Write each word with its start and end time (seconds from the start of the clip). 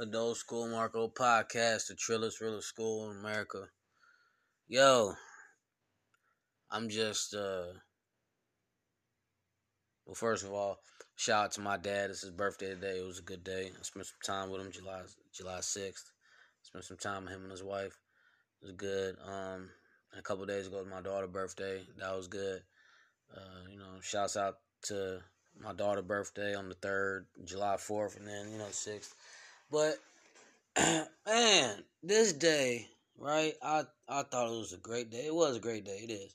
Adult 0.00 0.36
School 0.36 0.68
Marco 0.68 1.08
podcast, 1.08 1.88
the 1.88 1.94
trillest, 1.94 2.40
realest 2.40 2.68
school 2.68 3.10
in 3.10 3.18
America. 3.18 3.64
Yo, 4.68 5.14
I'm 6.70 6.88
just, 6.88 7.34
uh, 7.34 7.64
well, 10.06 10.14
first 10.14 10.44
of 10.44 10.52
all, 10.52 10.78
shout 11.16 11.46
out 11.46 11.52
to 11.52 11.60
my 11.62 11.76
dad. 11.76 12.10
It's 12.10 12.20
his 12.20 12.30
birthday 12.30 12.68
today. 12.68 13.00
It 13.00 13.06
was 13.06 13.18
a 13.18 13.22
good 13.22 13.42
day. 13.42 13.72
I 13.76 13.82
spent 13.82 14.06
some 14.06 14.22
time 14.24 14.50
with 14.50 14.60
him 14.60 14.70
July 14.70 15.00
July 15.32 15.58
6th. 15.58 16.12
Spent 16.62 16.84
some 16.84 16.96
time 16.96 17.24
with 17.24 17.32
him 17.32 17.42
and 17.42 17.50
his 17.50 17.64
wife. 17.64 17.98
It 18.62 18.66
was 18.66 18.74
good. 18.76 19.16
Um, 19.26 19.68
a 20.16 20.22
couple 20.22 20.46
days 20.46 20.68
ago 20.68 20.78
was 20.78 20.86
my 20.86 21.00
daughter's 21.00 21.30
birthday. 21.30 21.82
That 21.98 22.16
was 22.16 22.28
good. 22.28 22.62
Uh, 23.36 23.68
you 23.68 23.78
know, 23.78 23.98
shouts 24.00 24.36
out 24.36 24.58
to 24.82 25.18
my 25.60 25.72
daughter's 25.72 26.04
birthday 26.04 26.54
on 26.54 26.68
the 26.68 26.76
3rd, 26.76 27.24
July 27.44 27.74
4th, 27.74 28.16
and 28.16 28.28
then, 28.28 28.52
you 28.52 28.58
know, 28.58 28.66
6th. 28.70 29.12
But 29.70 29.98
man, 31.26 31.84
this 32.02 32.32
day, 32.32 32.88
right? 33.18 33.54
I 33.62 33.84
I 34.08 34.22
thought 34.22 34.46
it 34.46 34.58
was 34.58 34.72
a 34.72 34.78
great 34.78 35.10
day. 35.10 35.26
It 35.26 35.34
was 35.34 35.56
a 35.56 35.60
great 35.60 35.84
day. 35.84 36.00
It 36.02 36.10
is. 36.10 36.34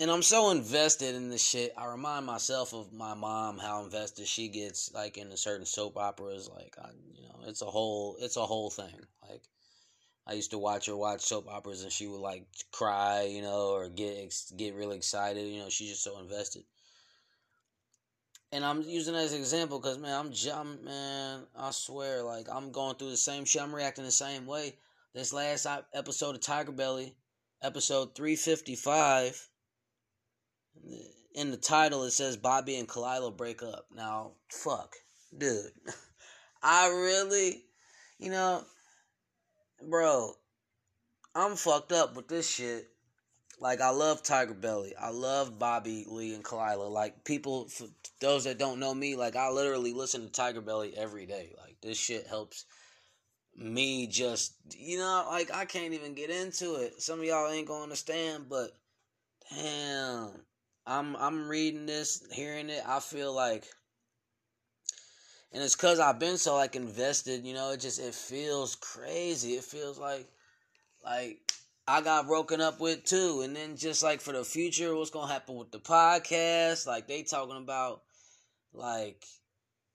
And 0.00 0.10
I'm 0.10 0.22
so 0.22 0.50
invested 0.50 1.14
in 1.14 1.30
this 1.30 1.42
shit. 1.42 1.72
I 1.78 1.86
remind 1.86 2.26
myself 2.26 2.74
of 2.74 2.92
my 2.92 3.14
mom 3.14 3.58
how 3.58 3.84
invested 3.84 4.26
she 4.26 4.48
gets 4.48 4.92
like 4.92 5.16
in 5.16 5.34
certain 5.36 5.66
soap 5.66 5.96
operas 5.96 6.48
like 6.48 6.76
I 6.82 6.90
you 7.14 7.28
know, 7.28 7.48
it's 7.48 7.62
a 7.62 7.66
whole 7.66 8.16
it's 8.20 8.36
a 8.36 8.44
whole 8.44 8.70
thing. 8.70 9.06
Like 9.28 9.42
I 10.26 10.32
used 10.32 10.50
to 10.50 10.58
watch 10.58 10.86
her 10.86 10.96
watch 10.96 11.20
soap 11.22 11.48
operas 11.48 11.82
and 11.82 11.92
she 11.92 12.06
would 12.06 12.20
like 12.20 12.44
cry, 12.72 13.22
you 13.22 13.40
know, 13.40 13.70
or 13.70 13.88
get 13.88 14.34
get 14.56 14.74
really 14.74 14.96
excited, 14.96 15.46
you 15.46 15.60
know, 15.60 15.70
she's 15.70 15.90
just 15.90 16.02
so 16.02 16.18
invested 16.18 16.64
and 18.54 18.64
I'm 18.64 18.82
using 18.82 19.14
that 19.14 19.24
as 19.24 19.32
an 19.32 19.40
example 19.40 19.80
because 19.80 19.98
man, 19.98 20.14
I'm, 20.14 20.32
I'm 20.54 20.84
man, 20.84 21.40
I 21.58 21.72
swear, 21.72 22.22
like 22.22 22.46
I'm 22.50 22.70
going 22.70 22.94
through 22.94 23.10
the 23.10 23.16
same 23.16 23.44
shit. 23.44 23.60
I'm 23.60 23.74
reacting 23.74 24.04
the 24.04 24.12
same 24.12 24.46
way. 24.46 24.76
This 25.12 25.32
last 25.32 25.66
episode 25.92 26.36
of 26.36 26.40
Tiger 26.40 26.70
Belly, 26.70 27.16
episode 27.62 28.14
355. 28.14 29.48
In 31.34 31.50
the 31.50 31.56
title, 31.56 32.04
it 32.04 32.12
says 32.12 32.36
Bobby 32.36 32.76
and 32.76 32.88
Khalyla 32.88 33.36
break 33.36 33.60
up. 33.64 33.86
Now, 33.92 34.32
fuck, 34.48 34.94
dude, 35.36 35.72
I 36.62 36.86
really, 36.90 37.64
you 38.20 38.30
know, 38.30 38.62
bro, 39.90 40.32
I'm 41.34 41.56
fucked 41.56 41.90
up 41.90 42.14
with 42.14 42.28
this 42.28 42.48
shit 42.48 42.86
like 43.60 43.80
I 43.80 43.90
love 43.90 44.22
Tiger 44.22 44.54
Belly. 44.54 44.94
I 45.00 45.10
love 45.10 45.58
Bobby 45.58 46.04
Lee 46.08 46.34
and 46.34 46.44
Khalyla. 46.44 46.90
Like 46.90 47.24
people, 47.24 47.68
for 47.68 47.86
those 48.20 48.44
that 48.44 48.58
don't 48.58 48.80
know 48.80 48.94
me, 48.94 49.16
like 49.16 49.36
I 49.36 49.50
literally 49.50 49.92
listen 49.92 50.22
to 50.22 50.32
Tiger 50.32 50.60
Belly 50.60 50.94
every 50.96 51.26
day. 51.26 51.54
Like 51.58 51.76
this 51.80 51.98
shit 51.98 52.26
helps 52.26 52.64
me 53.56 54.06
just, 54.06 54.54
you 54.76 54.98
know, 54.98 55.26
like 55.28 55.52
I 55.54 55.64
can't 55.64 55.94
even 55.94 56.14
get 56.14 56.30
into 56.30 56.76
it. 56.76 57.00
Some 57.00 57.20
of 57.20 57.24
y'all 57.24 57.50
ain't 57.50 57.68
gonna 57.68 57.84
understand, 57.84 58.46
but 58.48 58.70
damn, 59.54 60.30
I'm 60.86 61.16
I'm 61.16 61.48
reading 61.48 61.86
this, 61.86 62.26
hearing 62.32 62.70
it. 62.70 62.82
I 62.86 63.00
feel 63.00 63.32
like, 63.32 63.64
and 65.52 65.62
it's 65.62 65.76
cause 65.76 66.00
I've 66.00 66.18
been 66.18 66.38
so 66.38 66.56
like 66.56 66.76
invested. 66.76 67.44
You 67.44 67.54
know, 67.54 67.70
it 67.70 67.80
just 67.80 68.00
it 68.00 68.14
feels 68.14 68.74
crazy. 68.74 69.54
It 69.54 69.64
feels 69.64 69.98
like 69.98 70.28
like 71.04 71.52
I 71.86 72.00
got 72.00 72.26
broken 72.26 72.60
up 72.60 72.80
with 72.80 73.04
too. 73.04 73.42
And 73.42 73.54
then 73.54 73.76
just 73.76 74.02
like 74.02 74.20
for 74.20 74.32
the 74.32 74.44
future, 74.44 74.94
what's 74.94 75.10
gonna 75.10 75.32
happen 75.32 75.56
with 75.56 75.70
the 75.70 75.78
podcast? 75.78 76.86
Like 76.86 77.06
they 77.06 77.22
talking 77.22 77.58
about 77.58 78.02
like 78.72 79.24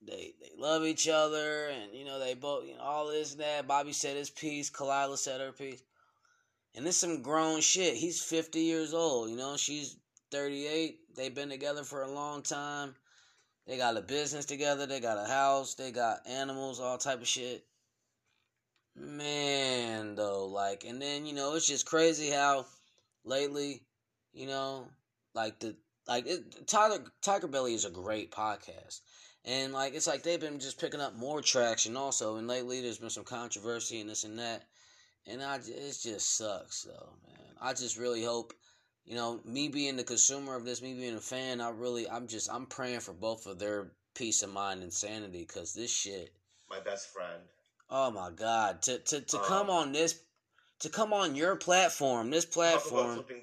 they 0.00 0.34
they 0.40 0.50
love 0.56 0.84
each 0.84 1.08
other 1.08 1.68
and 1.68 1.92
you 1.92 2.04
know 2.04 2.18
they 2.20 2.34
both 2.34 2.66
you 2.66 2.76
know 2.76 2.82
all 2.82 3.08
this 3.08 3.32
and 3.32 3.40
that. 3.40 3.66
Bobby 3.66 3.92
said 3.92 4.16
his 4.16 4.30
piece, 4.30 4.70
Khalyla 4.70 5.18
said 5.18 5.40
her 5.40 5.52
piece. 5.52 5.82
And 6.76 6.86
this 6.86 6.98
some 6.98 7.22
grown 7.22 7.60
shit. 7.60 7.94
He's 7.94 8.22
fifty 8.22 8.60
years 8.60 8.94
old, 8.94 9.30
you 9.30 9.36
know, 9.36 9.56
she's 9.56 9.96
thirty 10.30 10.66
eight. 10.66 11.00
They've 11.16 11.34
been 11.34 11.50
together 11.50 11.82
for 11.82 12.02
a 12.02 12.10
long 12.10 12.42
time. 12.42 12.94
They 13.66 13.76
got 13.76 13.96
a 13.96 14.00
business 14.00 14.46
together, 14.46 14.86
they 14.86 15.00
got 15.00 15.18
a 15.18 15.28
house, 15.28 15.74
they 15.74 15.90
got 15.90 16.20
animals, 16.26 16.80
all 16.80 16.98
type 16.98 17.20
of 17.20 17.28
shit 17.28 17.64
man 18.96 20.14
though 20.14 20.46
like 20.46 20.84
and 20.84 21.00
then 21.00 21.24
you 21.24 21.32
know 21.32 21.54
it's 21.54 21.66
just 21.66 21.86
crazy 21.86 22.30
how 22.30 22.66
lately 23.24 23.82
you 24.32 24.46
know 24.46 24.86
like 25.34 25.58
the 25.60 25.76
like 26.10 26.26
it, 26.26 26.66
Tyler 26.66 27.04
Tiger 27.22 27.46
Belly 27.46 27.74
is 27.74 27.84
a 27.84 27.90
great 27.90 28.32
podcast. 28.32 29.00
And 29.44 29.72
like 29.72 29.94
it's 29.94 30.06
like 30.06 30.22
they've 30.22 30.40
been 30.40 30.58
just 30.58 30.80
picking 30.80 31.00
up 31.00 31.14
more 31.14 31.40
traction 31.40 31.96
also. 31.96 32.36
And 32.36 32.48
lately 32.48 32.80
there's 32.80 32.98
been 32.98 33.10
some 33.10 33.24
controversy 33.24 34.00
and 34.00 34.10
this 34.10 34.24
and 34.24 34.38
that. 34.38 34.64
And 35.26 35.42
I 35.42 35.56
it 35.56 35.98
just 36.02 36.36
sucks 36.36 36.82
though 36.82 37.14
man. 37.26 37.54
I 37.60 37.72
just 37.72 37.96
really 37.96 38.24
hope 38.24 38.52
you 39.04 39.14
know 39.14 39.40
me 39.44 39.68
being 39.68 39.96
the 39.96 40.04
consumer 40.04 40.56
of 40.56 40.64
this 40.64 40.82
me 40.82 40.94
being 40.94 41.16
a 41.16 41.20
fan 41.20 41.60
I 41.60 41.70
really 41.70 42.08
I'm 42.08 42.26
just 42.26 42.50
I'm 42.52 42.66
praying 42.66 43.00
for 43.00 43.12
both 43.12 43.46
of 43.46 43.58
their 43.58 43.92
peace 44.14 44.42
of 44.42 44.50
mind 44.50 44.82
and 44.82 44.92
sanity 44.92 45.44
because 45.46 45.72
this 45.72 45.90
shit 45.90 46.34
my 46.68 46.80
best 46.80 47.08
friend 47.12 47.42
Oh 47.90 48.10
my 48.10 48.30
god! 48.30 48.82
To 48.82 48.98
to 48.98 49.20
to 49.20 49.38
um, 49.38 49.44
come 49.44 49.70
on 49.70 49.92
this, 49.92 50.20
to 50.78 50.88
come 50.88 51.12
on 51.12 51.34
your 51.34 51.56
platform, 51.56 52.30
this 52.30 52.44
platform. 52.44 53.16
something 53.16 53.42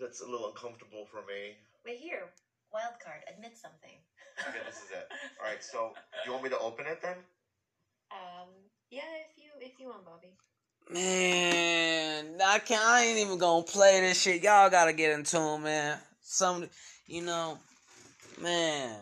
that's 0.00 0.20
a 0.20 0.26
little 0.26 0.48
uncomfortable 0.48 1.06
for 1.10 1.22
me. 1.26 1.56
Wait 1.84 1.98
here, 1.98 2.30
wild 2.72 2.94
card. 3.04 3.18
Admit 3.34 3.58
something. 3.60 3.98
okay, 4.48 4.58
this 4.64 4.76
is 4.76 4.90
it. 4.92 5.08
All 5.40 5.50
right. 5.50 5.62
So, 5.62 5.92
do 5.92 6.26
you 6.26 6.32
want 6.32 6.44
me 6.44 6.50
to 6.50 6.58
open 6.60 6.86
it 6.86 7.02
then? 7.02 7.16
Um. 8.12 8.48
Yeah, 8.90 9.02
if 9.28 9.36
you 9.36 9.50
if 9.60 9.80
you 9.80 9.86
want, 9.88 10.04
Bobby. 10.04 10.36
Man, 10.90 12.38
I 12.42 12.60
can't. 12.60 12.84
I 12.84 13.06
ain't 13.06 13.18
even 13.18 13.38
gonna 13.38 13.64
play 13.64 14.00
this 14.02 14.22
shit. 14.22 14.40
Y'all 14.44 14.70
gotta 14.70 14.92
get 14.92 15.18
into 15.18 15.32
tune, 15.32 15.64
man. 15.64 15.98
Some, 16.20 16.68
you 17.06 17.22
know, 17.22 17.58
man. 18.40 18.96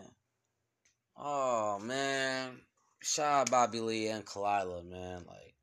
Oh 1.15 1.79
man 1.79 2.57
shout 3.01 3.41
out 3.41 3.51
Bobby 3.51 3.79
Lee 3.79 4.07
and 4.07 4.25
Khalyla, 4.25 4.85
man. 4.85 5.23
Like 5.27 5.55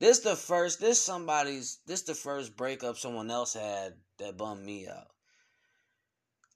this 0.00 0.20
the 0.20 0.36
first 0.36 0.80
this 0.80 1.00
somebody's 1.00 1.78
this 1.86 2.02
the 2.02 2.14
first 2.14 2.56
breakup 2.56 2.96
someone 2.96 3.30
else 3.30 3.54
had 3.54 3.94
that 4.18 4.36
bummed 4.36 4.64
me 4.64 4.88
out. 4.88 5.08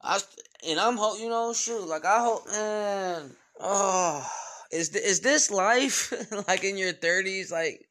I 0.03 0.21
and 0.69 0.81
I'm 0.81 0.97
hope 0.97 1.21
you 1.21 1.29
know 1.29 1.53
shoot 1.53 1.87
like 1.87 2.05
I 2.05 2.21
hope 2.21 2.47
man 2.47 3.31
oh 3.61 4.29
is 4.71 4.95
is 4.97 5.21
this 5.21 5.51
life 5.51 6.13
like 6.49 6.65
in 6.65 6.77
your 6.77 6.93
thirties 6.93 7.53
like 7.53 7.87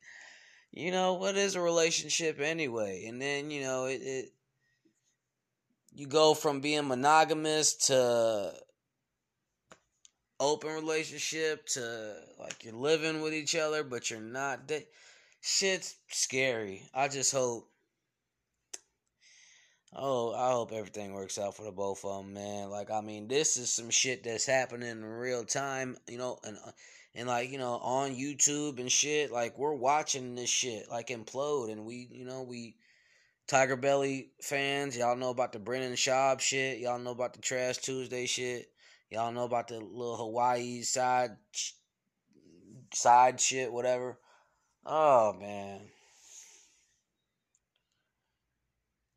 you 0.71 0.91
know 0.91 1.13
what 1.13 1.37
is 1.37 1.55
a 1.55 1.61
relationship 1.61 2.39
anyway 2.39 3.05
and 3.07 3.21
then 3.21 3.51
you 3.51 3.61
know 3.61 3.85
it, 3.85 4.01
it 4.01 4.29
you 5.93 6.07
go 6.07 6.33
from 6.33 6.61
being 6.61 6.87
monogamous 6.87 7.75
to 7.87 8.53
open 10.41 10.73
relationship 10.73 11.67
to 11.67 12.15
like 12.39 12.65
you're 12.65 12.73
living 12.73 13.21
with 13.21 13.31
each 13.31 13.55
other 13.55 13.83
but 13.83 14.09
you're 14.09 14.19
not 14.19 14.67
da- 14.67 14.87
shit's 15.39 15.95
scary. 16.09 16.81
I 16.93 17.07
just 17.07 17.31
hope 17.31 17.67
oh 19.93 20.33
i 20.33 20.51
hope 20.51 20.71
everything 20.71 21.13
works 21.13 21.37
out 21.37 21.55
for 21.55 21.63
the 21.63 21.71
both 21.71 22.03
of 22.03 22.23
them 22.23 22.33
man. 22.33 22.69
Like 22.71 22.89
i 22.89 23.01
mean 23.01 23.27
this 23.27 23.55
is 23.55 23.71
some 23.71 23.91
shit 23.91 24.23
that's 24.23 24.47
happening 24.47 24.89
in 24.89 25.05
real 25.05 25.43
time 25.43 25.95
you 26.09 26.17
know 26.17 26.39
and 26.43 26.57
uh, 26.57 26.71
and 27.13 27.27
like 27.27 27.51
you 27.51 27.59
know 27.59 27.77
on 27.77 28.15
youtube 28.15 28.79
and 28.79 28.91
shit. 28.91 29.31
Like 29.31 29.59
we're 29.59 29.75
watching 29.75 30.33
this 30.33 30.49
shit 30.49 30.89
like 30.89 31.09
implode. 31.09 31.71
And 31.71 31.85
we 31.85 32.07
you 32.11 32.25
know 32.25 32.41
we 32.41 32.77
tiger 33.47 33.75
belly 33.75 34.31
fans 34.41 34.97
y'all 34.97 35.15
know 35.15 35.29
about 35.29 35.53
the 35.53 35.59
Brendan 35.59 35.93
Schaub 35.93 36.39
shit. 36.39 36.79
Y'all 36.79 36.97
know 36.97 37.11
about 37.11 37.33
the 37.33 37.41
trash 37.41 37.77
tuesday 37.77 38.25
shit 38.25 38.71
Y'all 39.11 39.33
know 39.33 39.43
about 39.43 39.67
the 39.67 39.77
little 39.77 40.15
Hawaii 40.15 40.83
side 40.83 41.31
side 42.93 43.41
shit, 43.41 43.71
whatever. 43.71 44.17
Oh 44.85 45.33
man. 45.33 45.81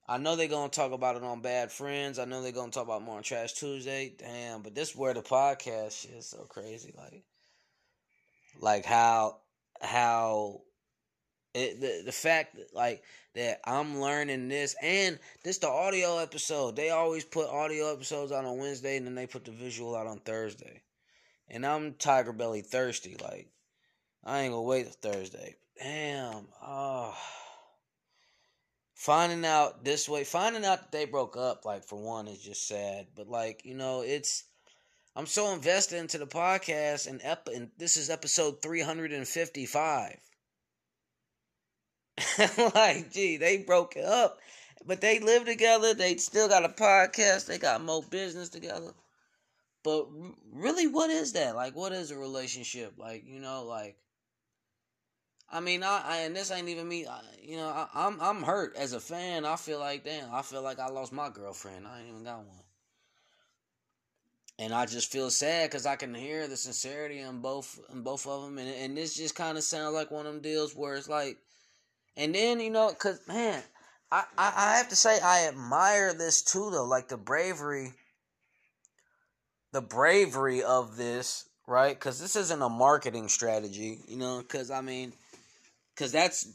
I 0.09 0.19
know 0.19 0.35
they're 0.35 0.49
gonna 0.49 0.69
talk 0.69 0.91
about 0.91 1.15
it 1.15 1.23
on 1.23 1.43
Bad 1.43 1.71
Friends. 1.71 2.19
I 2.19 2.25
know 2.25 2.43
they're 2.43 2.51
gonna 2.51 2.73
talk 2.73 2.85
about 2.85 3.03
more 3.03 3.19
on 3.19 3.23
Trash 3.23 3.53
Tuesday. 3.53 4.13
Damn, 4.19 4.63
but 4.63 4.75
this 4.75 4.97
where 4.97 5.15
the 5.15 5.23
podcast 5.23 6.03
shit 6.03 6.11
is 6.11 6.27
so 6.27 6.45
crazy. 6.49 6.93
Like, 6.97 7.23
like 8.61 8.85
how 8.85 9.39
how 9.81 10.63
it, 11.55 11.81
the 11.81 12.03
the 12.05 12.13
fact 12.13 12.59
like 12.75 13.03
that 13.35 13.61
I'm 13.65 14.01
learning 14.01 14.49
this 14.49 14.77
and 14.83 15.19
this 15.43 15.59
the 15.59 15.69
audio 15.69 16.19
episode. 16.19 16.77
They 16.77 16.91
always 16.91 17.25
put 17.25 17.49
audio 17.49 17.93
episodes 17.93 18.33
out 18.33 18.45
on 18.45 18.59
Wednesday 18.59 18.97
and 18.97 19.07
then 19.07 19.15
they 19.15 19.27
put 19.27 19.45
the 19.45 19.51
visual 19.53 19.97
out 19.97 20.07
on 20.07 20.19
Thursday. 20.21 20.83
And 21.49 21.65
I'm 21.65 21.95
Tiger 21.95 22.33
Belly 22.33 22.63
thirsty. 22.63 23.17
Like 23.21 23.49
I 24.25 24.41
ain't 24.41 24.53
gonna 24.53 24.63
wait 24.63 24.85
till 24.85 25.13
Thursday. 25.13 25.57
Damn. 25.81 26.47
Oh. 26.63 27.17
Finding 28.95 29.45
out 29.45 29.85
this 29.85 30.09
way, 30.09 30.25
finding 30.25 30.65
out 30.65 30.81
that 30.81 30.93
they 30.93 31.05
broke 31.05 31.37
up, 31.37 31.65
like 31.65 31.85
for 31.85 32.01
one, 32.01 32.27
is 32.29 32.39
just 32.41 32.67
sad. 32.67 33.09
But 33.15 33.29
like 33.29 33.63
you 33.65 33.75
know, 33.75 34.03
it's 34.03 34.45
I'm 35.17 35.27
so 35.27 35.53
invested 35.53 35.99
into 35.99 36.19
the 36.19 36.27
podcast, 36.27 37.07
and, 37.07 37.21
ep- 37.23 37.49
and 37.49 37.71
this 37.79 37.97
is 37.97 38.11
episode 38.11 38.63
355. 38.63 40.17
like, 42.75 43.13
gee, 43.13 43.37
they 43.37 43.59
broke 43.59 43.97
it 43.97 44.05
up, 44.05 44.39
but 44.87 45.01
they 45.01 45.19
live 45.19 45.45
together. 45.47 45.95
They 45.95 46.17
still 46.17 46.49
got 46.49 46.65
a 46.65 46.69
podcast. 46.69 47.47
They 47.47 47.59
got 47.59 47.85
more 47.85 48.03
business 48.03 48.49
together. 48.49 48.93
But 49.83 50.07
really, 50.53 50.87
what 50.87 51.11
is 51.11 51.33
that? 51.33 51.57
Like, 51.57 51.77
what 51.77 51.93
is 51.93 52.11
a 52.11 52.17
relationship? 52.17 52.95
Like, 52.97 53.25
you 53.27 53.39
know, 53.39 53.65
like, 53.65 53.97
I 55.51 55.61
mean, 55.61 55.83
I, 55.83 56.03
I 56.05 56.17
and 56.21 56.35
this 56.35 56.51
ain't 56.51 56.69
even 56.69 56.89
me. 56.89 57.07
I, 57.07 57.21
you 57.43 57.57
know, 57.57 57.69
I, 57.69 57.89
I'm 57.95 58.21
I'm 58.21 58.43
hurt 58.43 58.77
as 58.77 58.93
a 58.93 59.01
fan. 59.01 59.45
I 59.45 59.57
feel 59.57 59.79
like, 59.79 60.05
damn, 60.05 60.33
I 60.33 60.43
feel 60.43 60.63
like 60.63 60.79
I 60.79 60.89
lost 60.89 61.13
my 61.13 61.29
girlfriend. 61.29 61.87
I 61.87 62.01
ain't 62.01 62.09
even 62.09 62.25
got 62.25 62.39
one. 62.39 62.47
And 64.59 64.73
I 64.73 64.87
just 64.87 65.13
feel 65.13 65.31
sad 65.31 65.69
because 65.69 65.85
I 65.85 65.97
can 65.97 66.15
hear 66.15 66.47
the 66.47 66.57
sincerity 66.57 67.19
in 67.19 67.41
both 67.41 67.79
in 67.93 68.03
both 68.03 68.27
of 68.27 68.43
them, 68.43 68.57
and 68.59 68.69
and 68.69 68.97
this 68.97 69.15
just 69.15 69.35
kind 69.35 69.59
of 69.59 69.65
sounds 69.65 69.95
like 69.95 70.11
one 70.11 70.27
of 70.27 70.33
them 70.33 70.43
deals 70.43 70.75
where 70.75 70.95
it's 70.95 71.09
like, 71.09 71.37
and 72.17 72.35
then 72.35 72.61
you 72.61 72.71
know, 72.71 72.93
cause 72.93 73.21
man, 73.29 73.63
I, 74.11 74.25
I 74.39 74.53
I 74.57 74.77
have 74.77 74.89
to 74.91 74.97
say 74.97 75.19
I 75.21 75.49
admire 75.49 76.15
this 76.15 76.43
too 76.43 76.71
though, 76.71 76.85
like 76.85 77.09
the 77.09 77.17
bravery 77.17 77.93
the 79.75 79.83
bravery 79.83 80.63
of 80.63 80.97
this, 80.97 81.47
right? 81.67 81.99
Because 81.99 82.21
this 82.21 82.37
isn't 82.37 82.63
a 82.63 82.69
marketing 82.69 83.29
strategy, 83.29 83.99
you 84.07 84.17
know. 84.17 84.39
Because 84.39 84.71
I 84.71 84.81
mean, 84.81 85.13
because 85.95 86.13
that's 86.13 86.49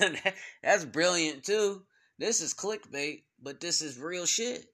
that's 0.62 0.84
brilliant 0.84 1.42
too. 1.42 1.82
This 2.18 2.40
is 2.40 2.54
clickbait, 2.54 3.22
but 3.42 3.60
this 3.60 3.82
is 3.82 3.98
real 3.98 4.24
shit. 4.24 4.66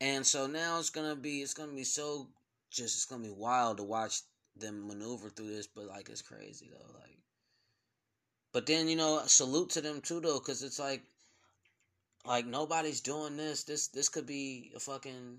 And 0.00 0.26
so 0.26 0.48
now 0.48 0.80
it's 0.80 0.90
gonna 0.90 1.14
be 1.14 1.40
it's 1.40 1.54
gonna 1.54 1.72
be 1.72 1.84
so 1.84 2.28
just 2.70 2.96
it's 2.96 3.06
gonna 3.06 3.22
be 3.22 3.30
wild 3.30 3.76
to 3.76 3.84
watch 3.84 4.20
them 4.56 4.88
maneuver 4.88 5.30
through 5.30 5.54
this, 5.54 5.68
but 5.68 5.86
like 5.86 6.08
it's 6.08 6.20
crazy 6.20 6.68
though, 6.72 6.98
like. 6.98 7.16
But 8.52 8.66
then 8.66 8.88
you 8.88 8.96
know, 8.96 9.22
salute 9.26 9.70
to 9.70 9.80
them 9.80 10.00
too 10.00 10.20
though, 10.20 10.38
because 10.38 10.62
it's 10.62 10.78
like, 10.78 11.02
like 12.26 12.46
nobody's 12.46 13.00
doing 13.00 13.36
this. 13.36 13.64
This 13.64 13.88
this 13.88 14.08
could 14.08 14.26
be 14.26 14.72
a 14.76 14.80
fucking 14.80 15.38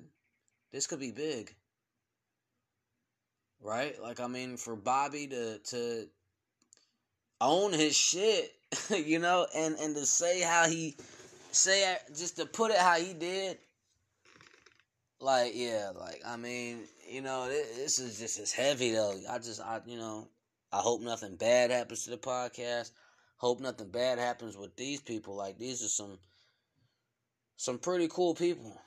this 0.72 0.88
could 0.88 1.00
be 1.00 1.12
big. 1.12 1.54
Right? 3.62 4.02
Like 4.02 4.20
I 4.20 4.28
mean 4.28 4.58
for 4.58 4.76
Bobby 4.76 5.28
to 5.28 5.60
to 5.60 6.08
own 7.40 7.74
his 7.74 7.96
shit, 7.96 8.52
you 8.90 9.20
know, 9.20 9.48
and 9.56 9.76
and 9.76 9.96
to 9.96 10.06
say 10.06 10.42
how 10.42 10.68
he 10.68 10.96
say 11.52 11.96
just 12.16 12.38
to 12.38 12.46
put 12.46 12.72
it 12.72 12.78
how 12.78 12.96
he 12.96 13.14
did 13.14 13.58
like 15.24 15.54
yeah, 15.56 15.92
like 15.98 16.22
I 16.26 16.36
mean, 16.36 16.80
you 17.10 17.22
know, 17.22 17.48
this 17.48 17.98
is 17.98 18.20
just 18.20 18.40
as 18.40 18.52
heavy 18.52 18.92
though. 18.92 19.16
I 19.30 19.38
just 19.38 19.62
I 19.62 19.80
you 19.86 19.98
know, 19.98 20.28
I 20.72 20.78
hope 20.78 21.02
nothing 21.02 21.38
bad 21.38 21.72
happens 21.72 22.04
to 22.04 22.10
the 22.12 22.18
podcast. 22.18 22.92
Hope 23.38 23.60
nothing 23.60 23.90
bad 23.90 24.20
happens 24.20 24.56
with 24.58 24.76
these 24.76 25.02
people. 25.02 25.36
Like 25.36 25.58
these 25.58 25.84
are 25.84 25.90
some 25.90 26.20
some 27.58 27.78
pretty 27.78 28.08
cool 28.08 28.34
people. 28.34 28.80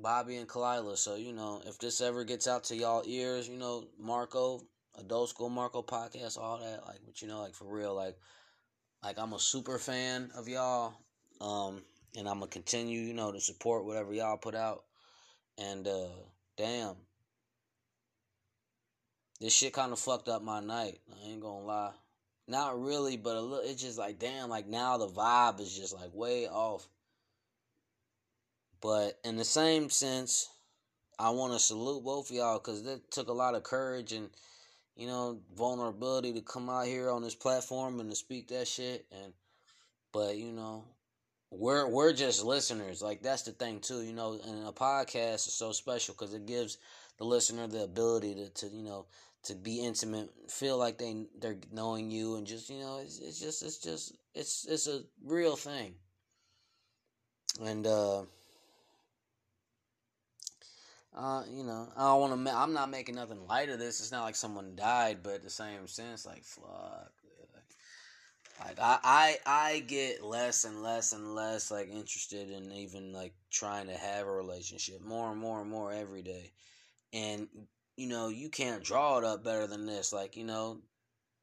Bobby 0.00 0.36
and 0.36 0.48
Khalyla. 0.48 0.96
So, 0.96 1.16
you 1.16 1.32
know, 1.32 1.60
if 1.66 1.78
this 1.78 2.00
ever 2.00 2.24
gets 2.24 2.46
out 2.46 2.64
to 2.64 2.76
y'all 2.76 3.02
ears, 3.06 3.48
you 3.48 3.58
know, 3.58 3.84
Marco, 3.98 4.62
Adult 4.98 5.30
School 5.30 5.48
Marco 5.48 5.82
podcast, 5.82 6.38
all 6.38 6.58
that, 6.58 6.86
like, 6.86 7.00
but 7.04 7.20
you 7.20 7.28
know, 7.28 7.40
like 7.40 7.54
for 7.54 7.64
real, 7.64 7.94
like, 7.94 8.16
like 9.02 9.18
I'm 9.18 9.32
a 9.32 9.38
super 9.38 9.78
fan 9.78 10.30
of 10.36 10.48
y'all, 10.48 10.94
um, 11.40 11.82
and 12.16 12.28
I'm 12.28 12.38
gonna 12.38 12.48
continue, 12.48 13.00
you 13.00 13.14
know, 13.14 13.32
to 13.32 13.40
support 13.40 13.84
whatever 13.84 14.12
y'all 14.12 14.36
put 14.38 14.54
out, 14.54 14.84
and 15.56 15.86
uh, 15.86 16.08
damn, 16.56 16.96
this 19.40 19.52
shit 19.52 19.72
kind 19.72 19.92
of 19.92 19.98
fucked 19.98 20.28
up 20.28 20.42
my 20.42 20.60
night. 20.60 20.98
I 21.12 21.28
ain't 21.28 21.40
gonna 21.40 21.64
lie, 21.64 21.92
not 22.48 22.80
really, 22.80 23.16
but 23.16 23.36
a 23.36 23.40
little. 23.40 23.64
It's 23.64 23.82
just 23.82 23.98
like 23.98 24.18
damn, 24.18 24.48
like 24.48 24.66
now 24.66 24.96
the 24.96 25.08
vibe 25.08 25.60
is 25.60 25.76
just 25.76 25.94
like 25.94 26.14
way 26.14 26.46
off. 26.46 26.88
But 28.80 29.18
in 29.24 29.36
the 29.36 29.44
same 29.44 29.90
sense, 29.90 30.48
I 31.18 31.30
want 31.30 31.52
to 31.52 31.58
salute 31.58 32.04
both 32.04 32.30
of 32.30 32.36
y'all 32.36 32.58
because 32.58 32.84
that 32.84 33.10
took 33.10 33.28
a 33.28 33.32
lot 33.32 33.54
of 33.54 33.64
courage 33.64 34.12
and 34.12 34.30
you 34.96 35.06
know 35.06 35.40
vulnerability 35.56 36.32
to 36.32 36.40
come 36.40 36.70
out 36.70 36.86
here 36.86 37.10
on 37.10 37.22
this 37.22 37.34
platform 37.34 38.00
and 38.00 38.10
to 38.10 38.16
speak 38.16 38.48
that 38.48 38.68
shit. 38.68 39.06
And 39.12 39.32
but 40.12 40.36
you 40.36 40.52
know, 40.52 40.84
we're 41.50 41.86
we're 41.88 42.12
just 42.12 42.44
listeners. 42.44 43.02
Like 43.02 43.22
that's 43.22 43.42
the 43.42 43.52
thing 43.52 43.80
too. 43.80 44.02
You 44.02 44.12
know, 44.12 44.38
and 44.46 44.66
a 44.66 44.72
podcast 44.72 45.48
is 45.48 45.54
so 45.54 45.72
special 45.72 46.14
because 46.14 46.34
it 46.34 46.46
gives 46.46 46.78
the 47.18 47.24
listener 47.24 47.66
the 47.66 47.82
ability 47.82 48.34
to, 48.36 48.48
to 48.48 48.74
you 48.74 48.82
know 48.82 49.06
to 49.48 49.54
be 49.54 49.84
intimate, 49.84 50.30
feel 50.48 50.78
like 50.78 50.98
they 50.98 51.26
they're 51.40 51.58
knowing 51.72 52.10
you, 52.10 52.36
and 52.36 52.46
just 52.46 52.70
you 52.70 52.80
know 52.80 52.98
it's, 52.98 53.18
it's 53.18 53.40
just 53.40 53.62
it's 53.62 53.78
just 53.78 54.16
it's 54.34 54.66
it's 54.66 54.86
a 54.86 55.02
real 55.24 55.56
thing. 55.56 55.94
And 57.60 57.86
uh 57.86 58.22
uh, 61.16 61.42
you 61.50 61.64
know, 61.64 61.88
I 61.96 62.04
don't 62.04 62.20
want 62.20 62.32
to. 62.32 62.36
Ma- 62.36 62.62
I'm 62.62 62.72
not 62.72 62.90
making 62.90 63.16
nothing 63.16 63.46
light 63.48 63.70
of 63.70 63.80
this. 63.80 63.98
It's 63.98 64.12
not 64.12 64.22
like 64.22 64.36
someone 64.36 64.76
died, 64.76 65.18
but 65.22 65.34
at 65.34 65.42
the 65.42 65.50
same 65.50 65.88
sense, 65.88 66.24
like 66.24 66.44
fuck. 66.44 67.10
Like 68.60 68.78
I, 68.80 68.98
I, 69.04 69.36
I 69.46 69.78
get 69.80 70.22
less 70.24 70.64
and 70.64 70.82
less 70.82 71.12
and 71.12 71.34
less 71.34 71.70
like 71.70 71.88
interested 71.88 72.50
in 72.50 72.72
even 72.72 73.12
like 73.12 73.32
trying 73.50 73.86
to 73.86 73.94
have 73.94 74.26
a 74.26 74.32
relationship 74.32 75.00
more 75.00 75.30
and 75.30 75.40
more 75.40 75.60
and 75.60 75.70
more 75.70 75.92
every 75.92 76.22
day, 76.22 76.50
and 77.12 77.48
you 77.98 78.06
know 78.06 78.28
you 78.28 78.48
can't 78.48 78.84
draw 78.84 79.18
it 79.18 79.24
up 79.24 79.42
better 79.42 79.66
than 79.66 79.84
this. 79.84 80.12
Like 80.12 80.36
you 80.36 80.44
know, 80.44 80.78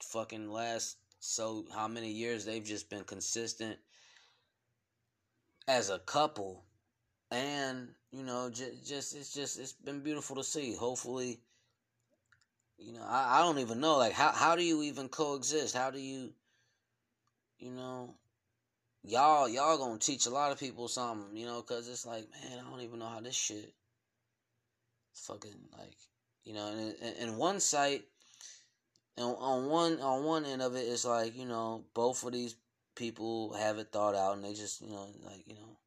fucking 0.02 0.50
last 0.50 0.98
so 1.20 1.66
how 1.76 1.88
many 1.88 2.12
years 2.12 2.46
they've 2.46 2.64
just 2.64 2.90
been 2.90 3.04
consistent 3.04 3.78
as 5.68 5.90
a 5.90 6.00
couple, 6.00 6.64
and 7.30 7.90
you 8.12 8.24
know, 8.24 8.50
just, 8.50 8.88
just 8.88 9.16
it's 9.16 9.34
just 9.34 9.60
it's 9.60 9.74
been 9.74 10.00
beautiful 10.00 10.38
to 10.38 10.44
see. 10.46 10.74
Hopefully, 10.74 11.42
you 12.78 12.94
know, 12.94 13.04
I, 13.06 13.40
I 13.40 13.42
don't 13.42 13.60
even 13.60 13.82
know 13.82 13.98
like 13.98 14.14
how 14.14 14.32
how 14.32 14.56
do 14.56 14.64
you 14.64 14.82
even 14.84 15.10
coexist? 15.10 15.76
How 15.76 15.92
do 15.92 16.00
you, 16.00 16.32
you 17.60 17.72
know, 17.72 18.16
y'all 19.04 19.50
y'all 19.50 19.78
gonna 19.78 20.00
teach 20.00 20.26
a 20.26 20.30
lot 20.32 20.54
of 20.54 20.60
people 20.60 20.88
something, 20.88 21.36
you 21.36 21.48
know, 21.48 21.62
because 21.62 21.90
it's 21.90 22.06
like 22.06 22.30
man, 22.32 22.60
I 22.66 22.70
don't 22.70 22.82
even 22.82 23.00
know 23.00 23.10
how 23.10 23.20
this 23.20 23.36
shit. 23.36 23.74
Fucking 25.16 25.70
like, 25.78 25.98
you 26.46 26.54
know, 26.54 26.68
and 26.68 27.18
in 27.18 27.38
one 27.38 27.60
site, 27.60 28.04
and 29.18 29.36
on 29.40 29.68
one 29.68 30.00
on 30.00 30.24
one 30.24 30.46
end 30.46 30.62
of 30.62 30.76
it, 30.76 30.82
it's 30.82 31.06
like 31.06 31.36
you 31.36 31.46
know 31.46 31.84
both 31.94 32.24
of 32.24 32.32
these 32.32 32.56
people 32.96 33.54
have 33.54 33.78
it 33.78 33.92
thought 33.92 34.16
out, 34.16 34.36
and 34.36 34.46
they 34.46 34.54
just 34.54 34.82
you 34.82 34.90
know 34.90 35.08
like 35.24 35.46
you 35.48 35.56
know 35.56 35.78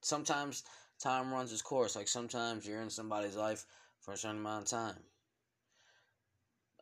sometimes 0.00 0.62
time 1.00 1.32
runs 1.32 1.52
its 1.52 1.62
course. 1.62 1.96
Like 1.96 2.08
sometimes 2.08 2.66
you're 2.66 2.80
in 2.80 2.90
somebody's 2.90 3.36
life 3.36 3.66
for 4.00 4.12
a 4.12 4.16
certain 4.16 4.38
amount 4.38 4.64
of 4.64 4.70
time. 4.70 5.02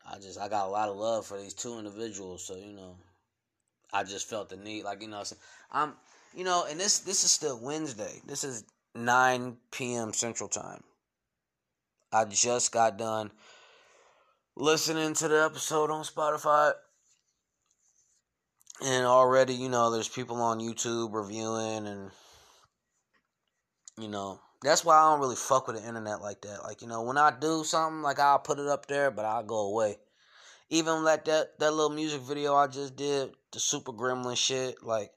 I 0.09 0.19
just 0.19 0.39
I 0.39 0.47
got 0.47 0.67
a 0.67 0.71
lot 0.71 0.89
of 0.89 0.97
love 0.97 1.25
for 1.25 1.39
these 1.39 1.53
two 1.53 1.77
individuals, 1.77 2.45
so 2.45 2.55
you 2.55 2.73
know, 2.73 2.97
I 3.91 4.03
just 4.03 4.29
felt 4.29 4.49
the 4.49 4.57
need, 4.57 4.83
like 4.83 5.01
you 5.01 5.07
know, 5.07 5.23
I'm, 5.71 5.93
you 6.35 6.43
know, 6.43 6.65
and 6.69 6.79
this 6.79 6.99
this 6.99 7.23
is 7.23 7.31
still 7.31 7.59
Wednesday. 7.59 8.21
This 8.27 8.43
is 8.43 8.63
9 8.95 9.57
p.m. 9.71 10.13
Central 10.13 10.49
Time. 10.49 10.83
I 12.13 12.25
just 12.25 12.71
got 12.71 12.97
done 12.97 13.31
listening 14.55 15.13
to 15.15 15.27
the 15.27 15.43
episode 15.43 15.89
on 15.89 16.03
Spotify. 16.03 16.73
And 18.83 19.05
already, 19.05 19.53
you 19.53 19.69
know, 19.69 19.91
there's 19.91 20.09
people 20.09 20.41
on 20.41 20.59
YouTube 20.59 21.13
reviewing 21.13 21.87
and 21.87 22.11
you 23.99 24.07
know, 24.07 24.39
that's 24.63 24.83
why 24.83 24.97
I 24.97 25.11
don't 25.11 25.19
really 25.19 25.35
fuck 25.35 25.67
with 25.67 25.81
the 25.81 25.87
internet 25.87 26.21
like 26.21 26.41
that. 26.41 26.63
Like, 26.63 26.81
you 26.81 26.87
know, 26.87 27.03
when 27.03 27.17
I 27.17 27.31
do 27.37 27.63
something, 27.63 28.01
like 28.01 28.19
I'll 28.19 28.39
put 28.39 28.59
it 28.59 28.67
up 28.67 28.87
there, 28.87 29.11
but 29.11 29.25
I'll 29.25 29.43
go 29.43 29.67
away. 29.67 29.97
Even 30.69 31.03
like 31.03 31.25
that 31.25 31.59
that 31.59 31.73
little 31.73 31.91
music 31.91 32.21
video 32.21 32.55
I 32.55 32.67
just 32.67 32.95
did, 32.95 33.31
the 33.51 33.59
Super 33.59 33.91
Gremlin 33.91 34.37
shit, 34.37 34.83
like 34.83 35.11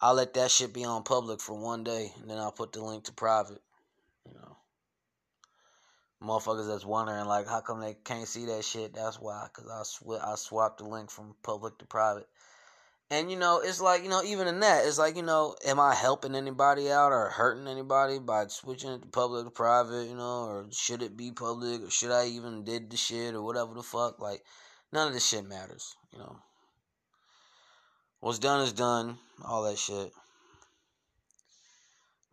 I'll 0.00 0.14
let 0.14 0.34
that 0.34 0.50
shit 0.50 0.74
be 0.74 0.84
on 0.84 1.04
public 1.04 1.40
for 1.40 1.54
one 1.54 1.84
day, 1.84 2.12
and 2.20 2.30
then 2.30 2.38
I'll 2.38 2.52
put 2.52 2.72
the 2.72 2.82
link 2.82 3.04
to 3.04 3.12
private. 3.12 3.62
You 4.26 4.34
know, 4.34 4.55
motherfuckers 6.22 6.68
that's 6.68 6.84
wondering 6.84 7.26
like, 7.26 7.46
how 7.46 7.60
come 7.60 7.80
they 7.80 7.94
can't 8.04 8.28
see 8.28 8.46
that 8.46 8.64
shit? 8.64 8.94
That's 8.94 9.20
why, 9.20 9.46
cause 9.52 9.68
I 9.70 9.82
sw- 9.82 10.22
I 10.22 10.34
swapped 10.36 10.78
the 10.78 10.84
link 10.84 11.10
from 11.10 11.36
public 11.42 11.78
to 11.78 11.86
private. 11.86 12.26
And 13.08 13.30
you 13.30 13.36
know, 13.36 13.60
it's 13.62 13.80
like 13.80 14.02
you 14.02 14.08
know, 14.08 14.22
even 14.24 14.48
in 14.48 14.60
that, 14.60 14.84
it's 14.84 14.98
like 14.98 15.16
you 15.16 15.22
know, 15.22 15.54
am 15.64 15.78
I 15.78 15.94
helping 15.94 16.34
anybody 16.34 16.90
out 16.90 17.12
or 17.12 17.28
hurting 17.28 17.68
anybody 17.68 18.18
by 18.18 18.46
switching 18.48 18.90
it 18.90 19.02
to 19.02 19.08
public 19.08 19.44
to 19.44 19.50
private? 19.50 20.08
You 20.08 20.16
know, 20.16 20.46
or 20.46 20.66
should 20.72 21.02
it 21.02 21.16
be 21.16 21.30
public, 21.30 21.82
or 21.82 21.90
should 21.90 22.10
I 22.10 22.26
even 22.26 22.64
did 22.64 22.90
the 22.90 22.96
shit 22.96 23.34
or 23.34 23.42
whatever 23.42 23.74
the 23.74 23.82
fuck? 23.82 24.20
Like, 24.20 24.42
none 24.92 25.06
of 25.06 25.14
this 25.14 25.26
shit 25.26 25.46
matters. 25.46 25.94
You 26.12 26.18
know, 26.18 26.36
what's 28.18 28.40
done 28.40 28.62
is 28.62 28.72
done. 28.72 29.18
All 29.44 29.62
that 29.64 29.78
shit. 29.78 30.10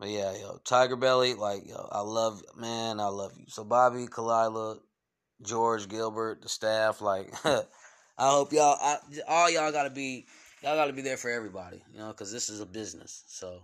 But 0.04 0.10
yeah, 0.10 0.36
yo, 0.36 0.60
Tiger 0.64 0.96
Belly, 0.96 1.32
like 1.32 1.66
yo, 1.66 1.88
I 1.90 2.00
love 2.00 2.42
man, 2.58 3.00
I 3.00 3.06
love 3.06 3.32
you. 3.38 3.46
So 3.48 3.64
Bobby, 3.64 4.04
Khalyla, 4.04 4.78
George, 5.40 5.88
Gilbert, 5.88 6.42
the 6.42 6.48
staff, 6.50 7.00
like 7.00 7.32
I 7.46 7.64
hope 8.18 8.52
y'all, 8.52 8.76
I, 8.78 8.98
all 9.26 9.48
y'all 9.48 9.72
gotta 9.72 9.88
be, 9.88 10.26
y'all 10.62 10.76
gotta 10.76 10.92
be 10.92 11.00
there 11.00 11.16
for 11.16 11.30
everybody, 11.30 11.82
you 11.90 11.98
know, 11.98 12.08
because 12.08 12.30
this 12.30 12.50
is 12.50 12.60
a 12.60 12.66
business. 12.66 13.24
So 13.28 13.62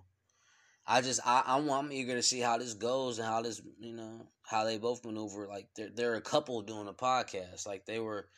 I 0.87 1.03
just, 1.03 1.21
I, 1.27 1.43
I'm, 1.45 1.69
I'm 1.69 1.93
eager 1.93 2.15
to 2.15 2.23
see 2.23 2.41
how 2.41 2.57
this 2.57 2.73
goes 2.73 3.19
and 3.19 3.29
how 3.29 3.43
this, 3.43 3.61
you 3.79 3.93
know, 3.93 4.27
how 4.43 4.65
they 4.65 4.79
both 4.79 5.05
maneuver. 5.05 5.47
Like 5.47 5.69
they're, 5.77 5.91
they're 5.95 6.15
a 6.15 6.23
couple 6.23 6.63
doing 6.63 6.89
a 6.89 6.95
podcast. 6.95 7.67
Like 7.67 7.85
they 7.85 7.99
were, 7.99 8.29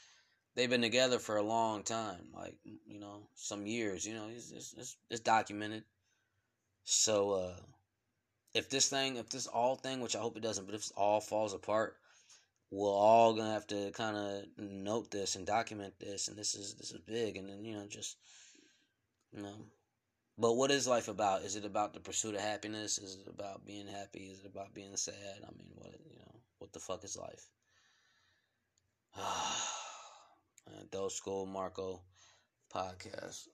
they've 0.56 0.68
been 0.68 0.82
together 0.82 1.20
for 1.20 1.36
a 1.36 1.42
long 1.44 1.84
time, 1.84 2.30
like 2.34 2.56
you 2.64 2.98
know, 2.98 3.28
some 3.36 3.64
years. 3.64 4.04
You 4.04 4.14
know, 4.14 4.26
it's 4.28 4.50
it's, 4.50 4.74
it's, 4.76 4.96
it's 5.08 5.20
documented. 5.20 5.84
So 6.84 7.30
uh, 7.30 7.54
if 8.54 8.68
this 8.68 8.88
thing, 8.88 9.16
if 9.16 9.28
this 9.30 9.46
all 9.46 9.76
thing, 9.76 10.00
which 10.00 10.16
I 10.16 10.20
hope 10.20 10.36
it 10.36 10.42
doesn't, 10.42 10.66
but 10.66 10.74
if 10.74 10.82
this 10.82 10.92
all 10.96 11.20
falls 11.20 11.54
apart, 11.54 11.96
we're 12.70 12.88
all 12.88 13.34
gonna 13.34 13.52
have 13.52 13.66
to 13.68 13.90
kind 13.92 14.16
of 14.16 14.44
note 14.56 15.10
this 15.10 15.36
and 15.36 15.46
document 15.46 15.94
this, 16.00 16.28
and 16.28 16.36
this 16.36 16.54
is 16.54 16.74
this 16.74 16.90
is 16.90 17.00
big, 17.00 17.36
and 17.36 17.48
then 17.48 17.64
you 17.64 17.74
know 17.74 17.86
just 17.86 18.16
you 19.32 19.42
know. 19.42 19.66
But 20.38 20.54
what 20.54 20.70
is 20.70 20.88
life 20.88 21.08
about? 21.08 21.42
Is 21.42 21.56
it 21.56 21.64
about 21.66 21.92
the 21.92 22.00
pursuit 22.00 22.34
of 22.34 22.40
happiness? 22.40 22.98
Is 22.98 23.16
it 23.16 23.28
about 23.28 23.66
being 23.66 23.86
happy? 23.86 24.30
Is 24.32 24.40
it 24.40 24.46
about 24.46 24.74
being 24.74 24.96
sad? 24.96 25.14
I 25.42 25.50
mean, 25.56 25.68
what 25.74 25.92
you 25.92 26.18
know, 26.18 26.40
what 26.58 26.72
the 26.72 26.80
fuck 26.80 27.04
is 27.04 27.16
life? 27.16 27.48
Ah, 29.18 30.80
Adult 30.80 31.12
School 31.12 31.44
Marco 31.44 32.00
podcast. 32.74 33.48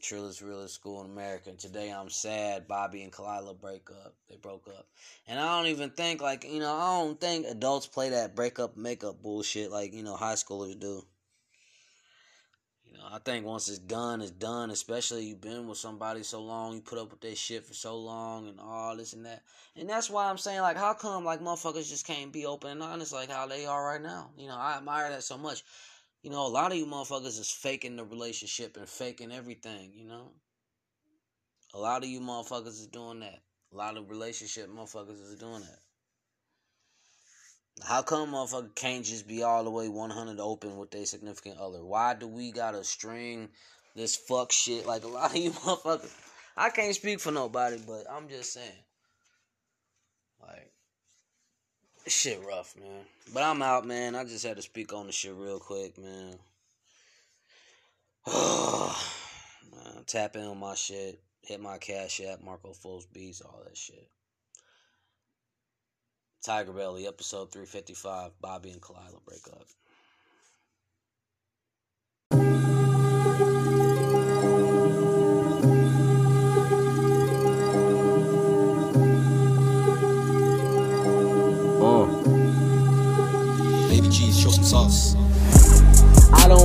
Trillest 0.00 0.42
realest 0.42 0.74
school 0.74 1.00
in 1.04 1.10
America. 1.10 1.52
Today 1.52 1.90
I'm 1.90 2.08
sad 2.08 2.68
Bobby 2.68 3.02
and 3.02 3.12
Khalyla 3.12 3.60
break 3.60 3.90
up. 3.90 4.14
They 4.28 4.36
broke 4.36 4.68
up. 4.68 4.86
And 5.26 5.38
I 5.38 5.56
don't 5.56 5.70
even 5.70 5.90
think 5.90 6.22
like, 6.22 6.44
you 6.44 6.60
know, 6.60 6.74
I 6.74 7.00
don't 7.00 7.20
think 7.20 7.46
adults 7.46 7.86
play 7.86 8.10
that 8.10 8.34
breakup 8.34 8.76
makeup 8.76 9.22
bullshit 9.22 9.70
like, 9.70 9.92
you 9.92 10.02
know, 10.02 10.16
high 10.16 10.34
schoolers 10.34 10.78
do. 10.78 11.04
You 12.86 12.96
know, 12.96 13.04
I 13.10 13.18
think 13.18 13.44
once 13.44 13.68
it's 13.68 13.78
done, 13.78 14.20
it's 14.20 14.30
done. 14.30 14.70
Especially 14.70 15.26
you've 15.26 15.40
been 15.40 15.68
with 15.68 15.78
somebody 15.78 16.22
so 16.22 16.42
long, 16.42 16.74
you 16.74 16.80
put 16.80 16.98
up 16.98 17.10
with 17.10 17.20
their 17.20 17.36
shit 17.36 17.64
for 17.66 17.74
so 17.74 17.96
long 17.98 18.48
and 18.48 18.58
all 18.60 18.96
this 18.96 19.12
and 19.12 19.26
that. 19.26 19.42
And 19.76 19.88
that's 19.88 20.08
why 20.08 20.28
I'm 20.28 20.38
saying 20.38 20.60
like 20.60 20.76
how 20.76 20.94
come 20.94 21.24
like 21.24 21.40
motherfuckers 21.40 21.88
just 21.88 22.06
can't 22.06 22.32
be 22.32 22.46
open 22.46 22.70
and 22.70 22.82
honest 22.82 23.12
like 23.12 23.30
how 23.30 23.46
they 23.46 23.66
are 23.66 23.86
right 23.86 24.02
now. 24.02 24.30
You 24.38 24.48
know, 24.48 24.56
I 24.56 24.76
admire 24.76 25.10
that 25.10 25.22
so 25.22 25.36
much. 25.36 25.62
You 26.22 26.30
know, 26.30 26.46
a 26.46 26.48
lot 26.48 26.72
of 26.72 26.78
you 26.78 26.86
motherfuckers 26.86 27.38
is 27.38 27.50
faking 27.50 27.96
the 27.96 28.04
relationship 28.04 28.76
and 28.76 28.88
faking 28.88 29.32
everything, 29.32 29.92
you 29.94 30.04
know? 30.06 30.32
A 31.74 31.78
lot 31.78 32.02
of 32.02 32.08
you 32.08 32.20
motherfuckers 32.20 32.66
is 32.68 32.86
doing 32.86 33.20
that. 33.20 33.40
A 33.72 33.76
lot 33.76 33.96
of 33.96 34.10
relationship 34.10 34.68
motherfuckers 34.68 35.20
is 35.20 35.36
doing 35.38 35.60
that. 35.60 35.78
How 37.84 38.02
come 38.02 38.32
motherfucker 38.32 38.74
can't 38.74 39.04
just 39.04 39.28
be 39.28 39.42
all 39.42 39.62
the 39.62 39.70
way 39.70 39.88
100 39.88 40.40
open 40.40 40.76
with 40.76 40.90
their 40.90 41.04
significant 41.04 41.58
other? 41.58 41.84
Why 41.84 42.14
do 42.14 42.26
we 42.26 42.50
gotta 42.50 42.82
string 42.82 43.50
this 43.94 44.16
fuck 44.16 44.50
shit 44.50 44.86
like 44.86 45.04
a 45.04 45.08
lot 45.08 45.30
of 45.30 45.36
you 45.36 45.50
motherfuckers? 45.52 46.12
I 46.56 46.70
can't 46.70 46.94
speak 46.94 47.20
for 47.20 47.30
nobody, 47.30 47.80
but 47.86 48.04
I'm 48.10 48.28
just 48.28 48.52
saying. 48.52 48.84
Like, 50.40 50.72
shit 52.06 52.40
rough, 52.46 52.74
man. 52.76 53.04
But 53.32 53.42
I'm 53.42 53.62
out, 53.62 53.86
man. 53.86 54.14
I 54.14 54.24
just 54.24 54.46
had 54.46 54.56
to 54.56 54.62
speak 54.62 54.92
on 54.92 55.06
the 55.06 55.12
shit 55.12 55.34
real 55.34 55.58
quick, 55.58 55.98
man. 55.98 56.38
man 58.26 60.04
tap 60.06 60.36
in 60.36 60.44
on 60.44 60.58
my 60.58 60.74
shit. 60.74 61.20
Hit 61.42 61.60
my 61.60 61.78
cash 61.78 62.20
app, 62.20 62.42
Marco 62.42 62.72
Fulls 62.72 63.06
Beats, 63.06 63.40
all 63.40 63.62
that 63.64 63.76
shit. 63.76 64.08
Tiger 66.42 66.72
Belly, 66.72 67.06
episode 67.06 67.52
355. 67.52 68.32
Bobby 68.40 68.70
and 68.70 68.80
Khalyla 68.80 69.24
break 69.24 69.46
up. 69.48 69.66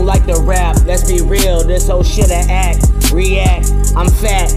Like 0.04 0.26
the 0.26 0.36
rap, 0.46 0.78
let's 0.86 1.10
be 1.10 1.22
real. 1.22 1.64
This 1.64 1.88
whole 1.88 2.04
shit 2.04 2.30
a 2.30 2.46
act, 2.50 3.12
react. 3.12 3.72
I'm 3.96 4.10
fat, 4.10 4.52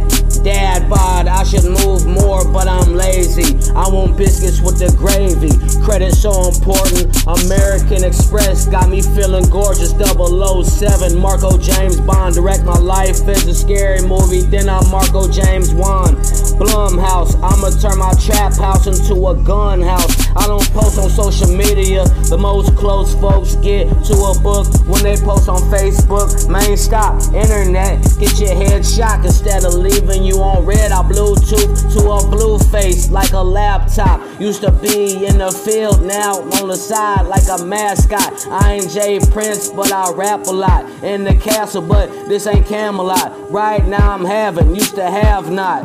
dad 0.46 0.88
bod. 0.88 1.26
I 1.26 1.42
should 1.42 1.64
move 1.64 2.06
more, 2.06 2.46
but 2.46 2.68
I'm 2.68 2.94
lazy. 2.94 3.58
I 3.74 3.88
want 3.88 4.16
biscuits 4.16 4.60
with 4.60 4.78
the 4.78 4.94
gravy. 4.94 5.50
Credit 5.82 6.14
so 6.14 6.30
important. 6.46 7.10
American 7.26 8.04
Express 8.04 8.66
got 8.66 8.88
me 8.88 9.02
feeling 9.02 9.50
gorgeous. 9.50 9.90
007, 9.90 11.18
Marco 11.18 11.58
James 11.58 12.00
Bond. 12.00 12.36
Direct 12.36 12.64
my 12.64 12.78
life 12.78 13.26
is 13.26 13.46
a 13.48 13.54
scary 13.54 14.00
movie. 14.06 14.42
Then 14.42 14.68
I'm 14.68 14.88
Marco 14.88 15.26
James 15.26 15.74
Wan. 15.74 16.14
Blumhouse, 16.62 17.34
I'ma 17.42 17.74
turn 17.82 17.98
my 17.98 18.14
trap 18.14 18.54
house 18.54 18.86
into 18.86 19.26
a 19.26 19.34
gun 19.42 19.82
house. 19.82 20.14
I 20.36 20.46
don't 20.46 20.64
post 20.70 20.98
on 20.98 21.10
social 21.10 21.50
media. 21.50 22.04
The 22.30 22.38
most 22.38 22.76
close 22.76 23.14
folks 23.18 23.56
get 23.56 23.90
to 24.06 24.14
a 24.30 24.38
book 24.40 24.70
when 24.86 25.02
they 25.02 25.16
post 25.16 25.48
on 25.48 25.60
Facebook. 25.74 26.48
Main 26.48 26.76
stop, 26.76 27.20
internet, 27.34 28.00
get 28.18 28.38
your 28.38 28.54
head 28.54 28.86
shot 28.86 29.24
instead 29.24 29.64
of 29.64 29.74
leaving 29.74 30.22
you 30.22 30.35
on 30.42 30.64
red. 30.64 30.92
I 30.92 31.02
Bluetooth 31.02 31.92
to 31.94 32.10
a 32.10 32.30
blue 32.30 32.58
face 32.58 33.10
like 33.10 33.32
a 33.32 33.42
laptop. 33.42 34.20
Used 34.40 34.62
to 34.62 34.70
be 34.70 35.26
in 35.26 35.38
the 35.38 35.50
field, 35.50 36.04
now 36.04 36.34
on 36.60 36.68
the 36.68 36.76
side 36.76 37.26
like 37.26 37.48
a 37.48 37.64
mascot. 37.64 38.46
I 38.48 38.74
ain't 38.74 38.90
J. 38.90 39.20
Prince, 39.30 39.70
but 39.70 39.92
I 39.92 40.12
rap 40.12 40.46
a 40.46 40.52
lot. 40.52 40.84
In 41.02 41.24
the 41.24 41.34
castle, 41.34 41.82
but 41.82 42.08
this 42.28 42.46
ain't 42.46 42.66
Camelot. 42.66 43.50
Right 43.50 43.84
now 43.86 44.12
I'm 44.12 44.24
having, 44.24 44.74
used 44.74 44.94
to 44.96 45.10
have 45.10 45.50
not 45.50 45.84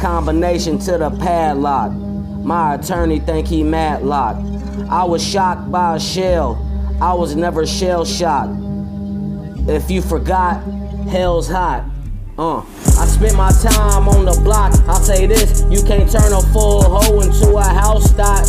combination 0.00 0.78
to 0.78 0.96
the 0.96 1.10
padlock. 1.10 1.92
My 1.92 2.74
attorney 2.74 3.20
think 3.20 3.46
he 3.46 3.62
Matlock. 3.62 4.36
I 4.88 5.04
was 5.04 5.22
shocked 5.22 5.70
by 5.70 5.96
a 5.96 6.00
shell. 6.00 6.66
I 7.00 7.12
was 7.12 7.36
never 7.36 7.66
shell 7.66 8.04
shocked. 8.04 8.58
If 9.68 9.90
you 9.90 10.00
forgot, 10.00 10.62
hell's 11.08 11.48
hot. 11.48 11.84
Uh, 12.40 12.64
I 12.96 13.04
spent 13.04 13.36
my 13.36 13.52
time 13.52 14.08
on 14.08 14.24
the 14.24 14.32
block. 14.42 14.72
I'll 14.88 14.96
say 14.96 15.26
this: 15.26 15.62
you 15.68 15.82
can't 15.82 16.10
turn 16.10 16.32
a 16.32 16.40
full 16.54 16.80
hoe 16.80 17.20
into 17.20 17.54
a 17.54 17.62
house 17.62 18.08
stock. 18.08 18.46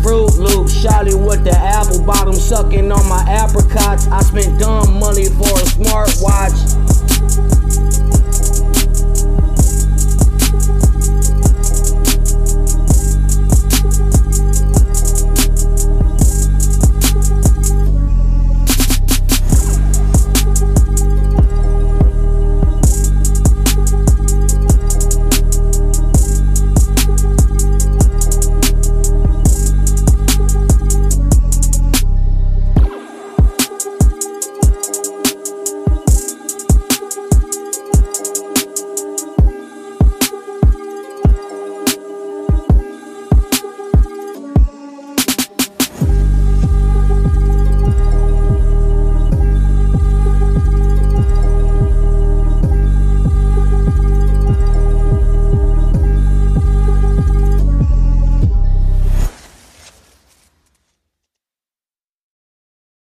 Fruit 0.00 0.32
Loop, 0.40 0.64
Shotty 0.64 1.12
with 1.12 1.44
the 1.44 1.52
apple 1.52 2.02
bottom 2.06 2.32
sucking 2.32 2.90
on 2.90 3.06
my 3.10 3.22
apricots. 3.28 4.08
I 4.08 4.22
spent 4.22 4.58
dumb 4.58 4.98
money 4.98 5.26
for 5.26 5.52
a 5.52 5.68
smartwatch. 5.68 6.56